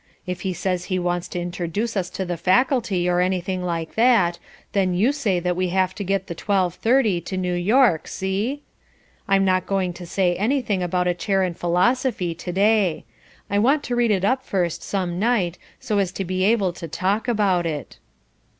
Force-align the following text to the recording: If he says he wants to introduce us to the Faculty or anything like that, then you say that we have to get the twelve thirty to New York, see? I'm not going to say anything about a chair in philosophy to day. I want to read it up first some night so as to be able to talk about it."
If 0.25 0.41
he 0.41 0.51
says 0.51 0.85
he 0.85 0.97
wants 0.97 1.27
to 1.27 1.39
introduce 1.39 1.95
us 1.95 2.09
to 2.09 2.25
the 2.25 2.35
Faculty 2.35 3.07
or 3.07 3.19
anything 3.19 3.61
like 3.63 3.93
that, 3.93 4.39
then 4.71 4.95
you 4.95 5.11
say 5.11 5.39
that 5.39 5.55
we 5.55 5.69
have 5.69 5.93
to 5.93 6.03
get 6.03 6.25
the 6.25 6.33
twelve 6.33 6.73
thirty 6.73 7.21
to 7.21 7.37
New 7.37 7.53
York, 7.53 8.07
see? 8.07 8.63
I'm 9.27 9.45
not 9.45 9.67
going 9.67 9.93
to 9.93 10.07
say 10.07 10.35
anything 10.35 10.81
about 10.81 11.07
a 11.07 11.13
chair 11.13 11.43
in 11.43 11.53
philosophy 11.53 12.33
to 12.33 12.51
day. 12.51 13.05
I 13.47 13.59
want 13.59 13.83
to 13.83 13.95
read 13.95 14.09
it 14.09 14.25
up 14.25 14.43
first 14.43 14.81
some 14.81 15.19
night 15.19 15.59
so 15.79 15.99
as 15.99 16.11
to 16.13 16.25
be 16.25 16.45
able 16.45 16.73
to 16.73 16.87
talk 16.87 17.27
about 17.27 17.67
it." 17.67 17.99